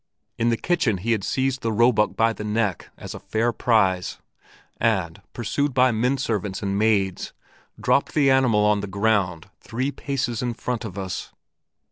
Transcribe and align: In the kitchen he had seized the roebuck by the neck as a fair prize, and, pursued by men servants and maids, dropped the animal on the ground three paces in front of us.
In 0.39 0.49
the 0.49 0.57
kitchen 0.57 0.97
he 0.97 1.11
had 1.11 1.23
seized 1.23 1.61
the 1.61 1.71
roebuck 1.71 2.15
by 2.15 2.33
the 2.33 2.43
neck 2.43 2.89
as 2.97 3.13
a 3.13 3.19
fair 3.19 3.53
prize, 3.53 4.17
and, 4.77 5.21
pursued 5.31 5.75
by 5.75 5.91
men 5.91 6.17
servants 6.17 6.63
and 6.63 6.75
maids, 6.75 7.33
dropped 7.79 8.15
the 8.15 8.31
animal 8.31 8.65
on 8.65 8.79
the 8.79 8.87
ground 8.87 9.51
three 9.59 9.91
paces 9.91 10.41
in 10.41 10.55
front 10.55 10.85
of 10.85 10.97
us. 10.97 11.31